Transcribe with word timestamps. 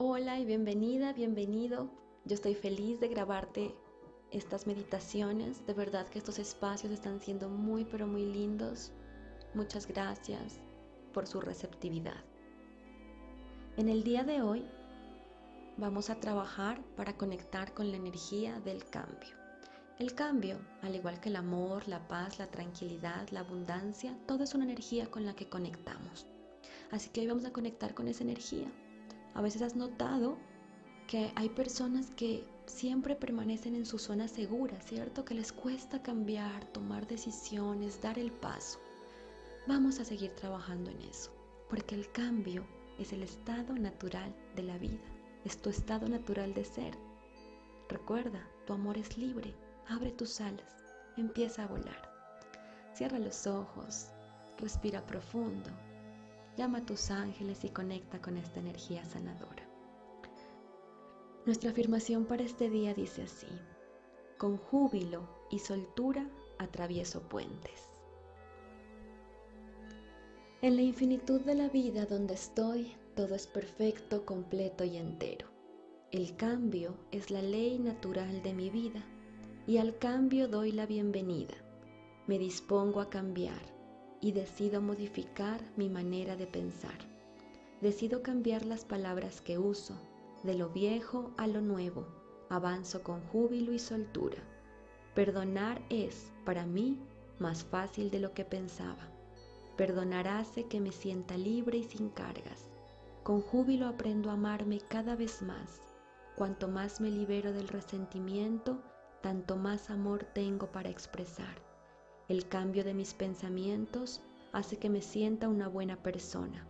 Hola 0.00 0.38
y 0.38 0.44
bienvenida, 0.44 1.12
bienvenido. 1.12 1.90
Yo 2.24 2.36
estoy 2.36 2.54
feliz 2.54 3.00
de 3.00 3.08
grabarte 3.08 3.74
estas 4.30 4.68
meditaciones. 4.68 5.66
De 5.66 5.74
verdad 5.74 6.06
que 6.06 6.20
estos 6.20 6.38
espacios 6.38 6.92
están 6.92 7.20
siendo 7.20 7.48
muy, 7.48 7.84
pero 7.84 8.06
muy 8.06 8.24
lindos. 8.24 8.92
Muchas 9.54 9.88
gracias 9.88 10.60
por 11.12 11.26
su 11.26 11.40
receptividad. 11.40 12.22
En 13.76 13.88
el 13.88 14.04
día 14.04 14.22
de 14.22 14.40
hoy 14.40 14.64
vamos 15.78 16.10
a 16.10 16.20
trabajar 16.20 16.80
para 16.94 17.16
conectar 17.16 17.74
con 17.74 17.90
la 17.90 17.96
energía 17.96 18.60
del 18.60 18.84
cambio. 18.84 19.30
El 19.98 20.14
cambio, 20.14 20.60
al 20.82 20.94
igual 20.94 21.18
que 21.18 21.28
el 21.28 21.34
amor, 21.34 21.88
la 21.88 22.06
paz, 22.06 22.38
la 22.38 22.46
tranquilidad, 22.46 23.28
la 23.30 23.40
abundancia, 23.40 24.16
todo 24.28 24.44
es 24.44 24.54
una 24.54 24.62
energía 24.62 25.10
con 25.10 25.26
la 25.26 25.34
que 25.34 25.48
conectamos. 25.48 26.24
Así 26.92 27.10
que 27.10 27.22
hoy 27.22 27.26
vamos 27.26 27.46
a 27.46 27.52
conectar 27.52 27.94
con 27.94 28.06
esa 28.06 28.22
energía. 28.22 28.70
A 29.38 29.40
veces 29.40 29.62
has 29.62 29.76
notado 29.76 30.36
que 31.06 31.30
hay 31.36 31.48
personas 31.48 32.10
que 32.10 32.44
siempre 32.66 33.14
permanecen 33.14 33.76
en 33.76 33.86
su 33.86 33.96
zona 33.96 34.26
segura, 34.26 34.80
¿cierto? 34.80 35.24
Que 35.24 35.34
les 35.34 35.52
cuesta 35.52 36.02
cambiar, 36.02 36.64
tomar 36.72 37.06
decisiones, 37.06 38.02
dar 38.02 38.18
el 38.18 38.32
paso. 38.32 38.80
Vamos 39.68 40.00
a 40.00 40.04
seguir 40.04 40.34
trabajando 40.34 40.90
en 40.90 41.00
eso, 41.02 41.30
porque 41.70 41.94
el 41.94 42.10
cambio 42.10 42.66
es 42.98 43.12
el 43.12 43.22
estado 43.22 43.74
natural 43.74 44.34
de 44.56 44.64
la 44.64 44.76
vida, 44.76 45.06
es 45.44 45.62
tu 45.62 45.70
estado 45.70 46.08
natural 46.08 46.52
de 46.52 46.64
ser. 46.64 46.98
Recuerda, 47.88 48.44
tu 48.66 48.72
amor 48.72 48.98
es 48.98 49.16
libre, 49.16 49.54
abre 49.86 50.10
tus 50.10 50.40
alas, 50.40 50.74
empieza 51.16 51.62
a 51.62 51.68
volar. 51.68 52.10
Cierra 52.92 53.20
los 53.20 53.46
ojos, 53.46 54.08
respira 54.58 55.06
profundo, 55.06 55.70
llama 56.58 56.78
a 56.78 56.84
tus 56.84 57.12
ángeles 57.12 57.64
y 57.64 57.68
conecta 57.68 58.20
con 58.20 58.36
esta 58.36 58.58
energía 58.58 59.04
sanadora. 59.04 59.64
Nuestra 61.46 61.70
afirmación 61.70 62.24
para 62.24 62.42
este 62.42 62.68
día 62.68 62.94
dice 62.94 63.22
así, 63.22 63.46
con 64.38 64.56
júbilo 64.56 65.22
y 65.52 65.60
soltura 65.60 66.28
atravieso 66.58 67.22
puentes. 67.22 67.88
En 70.60 70.74
la 70.74 70.82
infinitud 70.82 71.40
de 71.42 71.54
la 71.54 71.68
vida 71.68 72.06
donde 72.06 72.34
estoy, 72.34 72.96
todo 73.14 73.36
es 73.36 73.46
perfecto, 73.46 74.26
completo 74.26 74.82
y 74.82 74.96
entero. 74.96 75.46
El 76.10 76.34
cambio 76.36 76.96
es 77.12 77.30
la 77.30 77.40
ley 77.40 77.78
natural 77.78 78.42
de 78.42 78.52
mi 78.52 78.68
vida 78.68 79.04
y 79.68 79.78
al 79.78 79.96
cambio 79.98 80.48
doy 80.48 80.72
la 80.72 80.86
bienvenida. 80.86 81.54
Me 82.26 82.36
dispongo 82.36 83.00
a 83.00 83.08
cambiar 83.08 83.77
y 84.20 84.32
decido 84.32 84.80
modificar 84.80 85.60
mi 85.76 85.88
manera 85.88 86.36
de 86.36 86.46
pensar. 86.46 86.98
Decido 87.80 88.22
cambiar 88.22 88.64
las 88.64 88.84
palabras 88.84 89.40
que 89.40 89.58
uso 89.58 89.94
de 90.42 90.54
lo 90.54 90.68
viejo 90.68 91.32
a 91.36 91.46
lo 91.46 91.60
nuevo, 91.60 92.06
avanzo 92.48 93.02
con 93.02 93.20
júbilo 93.28 93.72
y 93.72 93.78
soltura. 93.78 94.38
Perdonar 95.14 95.82
es, 95.90 96.32
para 96.44 96.64
mí, 96.64 96.98
más 97.38 97.64
fácil 97.64 98.10
de 98.10 98.20
lo 98.20 98.34
que 98.34 98.44
pensaba. 98.44 99.08
Perdonar 99.76 100.26
hace 100.28 100.66
que 100.66 100.80
me 100.80 100.92
sienta 100.92 101.36
libre 101.36 101.78
y 101.78 101.84
sin 101.84 102.08
cargas. 102.10 102.68
Con 103.22 103.40
júbilo 103.40 103.86
aprendo 103.86 104.30
a 104.30 104.34
amarme 104.34 104.80
cada 104.80 105.14
vez 105.14 105.42
más. 105.42 105.80
Cuanto 106.36 106.68
más 106.68 107.00
me 107.00 107.10
libero 107.10 107.52
del 107.52 107.68
resentimiento, 107.68 108.82
tanto 109.22 109.56
más 109.56 109.90
amor 109.90 110.24
tengo 110.34 110.70
para 110.70 110.88
expresar. 110.88 111.67
El 112.28 112.46
cambio 112.46 112.84
de 112.84 112.92
mis 112.92 113.14
pensamientos 113.14 114.20
hace 114.52 114.76
que 114.76 114.90
me 114.90 115.00
sienta 115.00 115.48
una 115.48 115.66
buena 115.66 115.96
persona. 115.96 116.68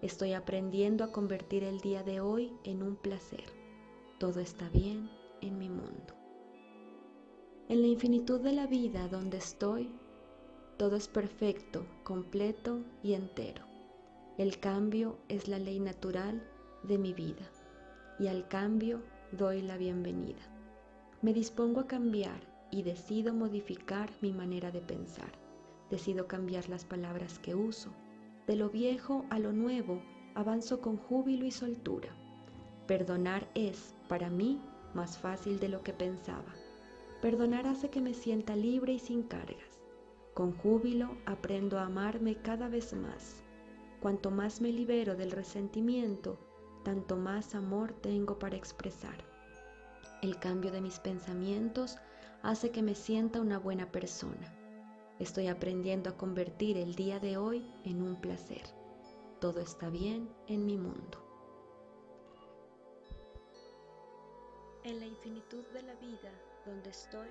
Estoy 0.00 0.32
aprendiendo 0.32 1.04
a 1.04 1.12
convertir 1.12 1.64
el 1.64 1.80
día 1.80 2.02
de 2.02 2.20
hoy 2.20 2.50
en 2.64 2.82
un 2.82 2.96
placer. 2.96 3.44
Todo 4.18 4.40
está 4.40 4.70
bien 4.70 5.10
en 5.42 5.58
mi 5.58 5.68
mundo. 5.68 6.14
En 7.68 7.82
la 7.82 7.88
infinitud 7.88 8.40
de 8.40 8.52
la 8.52 8.66
vida 8.66 9.06
donde 9.08 9.36
estoy, 9.36 9.90
todo 10.78 10.96
es 10.96 11.08
perfecto, 11.08 11.84
completo 12.02 12.80
y 13.02 13.12
entero. 13.12 13.66
El 14.38 14.58
cambio 14.60 15.18
es 15.28 15.46
la 15.46 15.58
ley 15.58 15.78
natural 15.78 16.42
de 16.84 16.96
mi 16.96 17.12
vida 17.12 17.50
y 18.18 18.28
al 18.28 18.48
cambio 18.48 19.02
doy 19.32 19.60
la 19.60 19.76
bienvenida. 19.76 20.40
Me 21.20 21.34
dispongo 21.34 21.80
a 21.80 21.86
cambiar 21.86 22.55
y 22.70 22.82
decido 22.82 23.34
modificar 23.34 24.10
mi 24.20 24.32
manera 24.32 24.70
de 24.70 24.80
pensar. 24.80 25.32
Decido 25.90 26.26
cambiar 26.26 26.68
las 26.68 26.84
palabras 26.84 27.38
que 27.38 27.54
uso 27.54 27.90
de 28.46 28.54
lo 28.54 28.70
viejo 28.70 29.24
a 29.30 29.40
lo 29.40 29.52
nuevo, 29.52 30.00
avanzo 30.34 30.80
con 30.80 30.96
júbilo 30.96 31.44
y 31.44 31.50
soltura. 31.50 32.10
Perdonar 32.86 33.48
es, 33.54 33.96
para 34.08 34.30
mí, 34.30 34.60
más 34.94 35.18
fácil 35.18 35.58
de 35.58 35.68
lo 35.68 35.82
que 35.82 35.92
pensaba. 35.92 36.54
Perdonar 37.20 37.66
hace 37.66 37.90
que 37.90 38.00
me 38.00 38.14
sienta 38.14 38.54
libre 38.54 38.92
y 38.92 38.98
sin 39.00 39.24
cargas. 39.24 39.80
Con 40.34 40.52
júbilo 40.52 41.16
aprendo 41.26 41.78
a 41.78 41.86
amarme 41.86 42.36
cada 42.36 42.68
vez 42.68 42.94
más. 42.94 43.42
Cuanto 44.00 44.30
más 44.30 44.60
me 44.60 44.70
libero 44.70 45.16
del 45.16 45.32
resentimiento, 45.32 46.38
tanto 46.84 47.16
más 47.16 47.56
amor 47.56 47.94
tengo 47.94 48.38
para 48.38 48.56
expresar. 48.56 49.24
El 50.22 50.38
cambio 50.38 50.70
de 50.70 50.80
mis 50.80 51.00
pensamientos 51.00 51.96
hace 52.42 52.70
que 52.70 52.82
me 52.82 52.94
sienta 52.94 53.40
una 53.40 53.58
buena 53.58 53.90
persona. 53.90 54.52
Estoy 55.18 55.48
aprendiendo 55.48 56.10
a 56.10 56.16
convertir 56.16 56.76
el 56.76 56.94
día 56.94 57.18
de 57.18 57.36
hoy 57.36 57.66
en 57.84 58.02
un 58.02 58.16
placer. 58.16 58.62
Todo 59.40 59.60
está 59.60 59.88
bien 59.88 60.28
en 60.46 60.66
mi 60.66 60.76
mundo. 60.76 61.22
En 64.84 65.00
la 65.00 65.06
infinitud 65.06 65.64
de 65.72 65.82
la 65.82 65.94
vida 65.94 66.32
donde 66.64 66.90
estoy, 66.90 67.28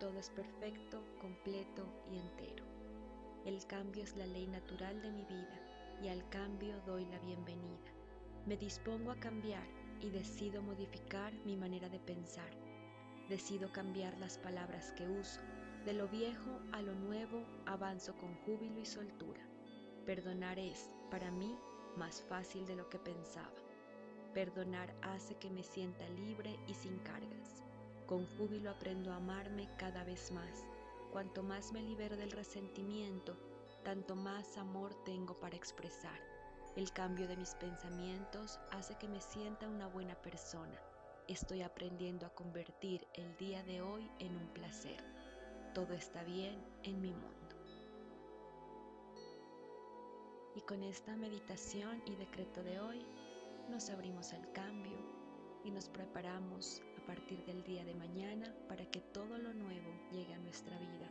todo 0.00 0.18
es 0.18 0.30
perfecto, 0.30 1.02
completo 1.20 1.84
y 2.10 2.18
entero. 2.18 2.64
El 3.44 3.64
cambio 3.66 4.02
es 4.02 4.16
la 4.16 4.26
ley 4.26 4.46
natural 4.46 5.00
de 5.02 5.10
mi 5.10 5.24
vida 5.24 5.98
y 6.02 6.08
al 6.08 6.28
cambio 6.28 6.80
doy 6.86 7.04
la 7.06 7.18
bienvenida. 7.20 7.92
Me 8.46 8.56
dispongo 8.56 9.10
a 9.10 9.16
cambiar 9.16 9.66
y 10.00 10.10
decido 10.10 10.62
modificar 10.62 11.32
mi 11.44 11.56
manera 11.56 11.88
de 11.88 11.98
pensar. 11.98 12.67
Decido 13.28 13.70
cambiar 13.72 14.16
las 14.18 14.38
palabras 14.38 14.92
que 14.92 15.06
uso 15.06 15.40
de 15.84 15.92
lo 15.92 16.08
viejo 16.08 16.60
a 16.72 16.80
lo 16.80 16.94
nuevo 16.94 17.44
avanzo 17.66 18.14
con 18.16 18.34
júbilo 18.44 18.80
y 18.80 18.86
soltura. 18.86 19.42
Perdonar 20.06 20.58
es, 20.58 20.94
para 21.10 21.30
mí, 21.30 21.54
más 21.96 22.22
fácil 22.22 22.64
de 22.66 22.76
lo 22.76 22.88
que 22.88 22.98
pensaba. 22.98 23.52
Perdonar 24.32 24.94
hace 25.02 25.34
que 25.34 25.50
me 25.50 25.62
sienta 25.62 26.08
libre 26.08 26.58
y 26.66 26.74
sin 26.74 26.98
cargas. 27.00 27.62
Con 28.06 28.26
júbilo 28.36 28.70
aprendo 28.70 29.12
a 29.12 29.16
amarme 29.16 29.68
cada 29.76 30.04
vez 30.04 30.32
más. 30.32 30.64
Cuanto 31.12 31.42
más 31.42 31.72
me 31.72 31.82
libero 31.82 32.16
del 32.16 32.30
resentimiento, 32.30 33.36
tanto 33.84 34.16
más 34.16 34.56
amor 34.56 34.94
tengo 35.04 35.38
para 35.38 35.56
expresar. 35.56 36.18
El 36.76 36.92
cambio 36.92 37.28
de 37.28 37.36
mis 37.36 37.54
pensamientos 37.56 38.58
hace 38.70 38.96
que 38.96 39.08
me 39.08 39.20
sienta 39.20 39.68
una 39.68 39.86
buena 39.88 40.14
persona. 40.14 40.80
Estoy 41.28 41.62
aprendiendo 41.62 42.26
a 42.26 42.30
convertir 42.30 43.06
el 43.14 43.36
día 43.36 43.62
de 43.62 43.80
hoy 43.82 44.10
en 44.18 44.34
un 44.34 44.48
placer 44.48 45.04
todo 45.78 45.94
está 45.94 46.24
bien 46.24 46.58
en 46.82 47.00
mi 47.00 47.12
mundo. 47.12 47.56
Y 50.56 50.60
con 50.62 50.82
esta 50.82 51.14
meditación 51.14 52.02
y 52.04 52.16
decreto 52.16 52.64
de 52.64 52.80
hoy 52.80 53.06
nos 53.70 53.88
abrimos 53.90 54.32
al 54.32 54.50
cambio 54.52 54.98
y 55.64 55.70
nos 55.70 55.88
preparamos 55.88 56.82
a 57.00 57.06
partir 57.06 57.44
del 57.44 57.62
día 57.62 57.84
de 57.84 57.94
mañana 57.94 58.52
para 58.68 58.90
que 58.90 59.00
todo 59.00 59.38
lo 59.38 59.54
nuevo 59.54 59.88
llegue 60.10 60.34
a 60.34 60.40
nuestra 60.40 60.76
vida, 60.78 61.08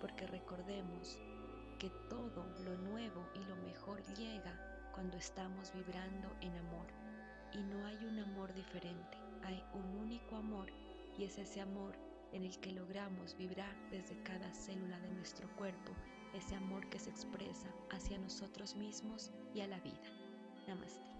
porque 0.00 0.26
recordemos 0.26 1.20
que 1.78 1.90
todo 2.10 2.44
lo 2.64 2.76
nuevo 2.76 3.24
y 3.36 3.44
lo 3.44 3.54
mejor 3.56 4.02
llega 4.14 4.90
cuando 4.92 5.16
estamos 5.16 5.72
vibrando 5.72 6.28
en 6.40 6.56
amor. 6.56 6.86
Y 7.52 7.62
no 7.62 7.86
hay 7.86 8.04
un 8.04 8.18
amor 8.18 8.52
diferente, 8.52 9.16
hay 9.44 9.62
un 9.74 9.98
único 9.98 10.36
amor 10.36 10.70
y 11.16 11.24
es 11.24 11.38
ese 11.38 11.60
amor 11.60 11.96
en 12.32 12.44
el 12.44 12.58
que 12.60 12.72
logramos 12.72 13.36
vibrar 13.36 13.74
desde 13.90 14.22
cada 14.22 14.52
célula 14.52 14.98
de 15.00 15.10
nuestro 15.10 15.48
cuerpo 15.56 15.92
ese 16.34 16.54
amor 16.54 16.88
que 16.88 16.98
se 16.98 17.10
expresa 17.10 17.68
hacia 17.90 18.18
nosotros 18.18 18.76
mismos 18.76 19.32
y 19.54 19.60
a 19.60 19.66
la 19.66 19.80
vida. 19.80 20.12
Namaste. 20.66 21.17